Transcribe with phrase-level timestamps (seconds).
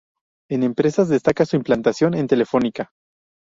[0.49, 2.89] En empresas destaca su implantación en Telefónica.